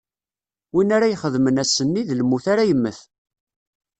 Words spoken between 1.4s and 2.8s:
ass-nni, d lmut ara